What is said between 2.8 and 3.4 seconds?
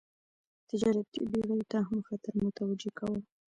کاوه.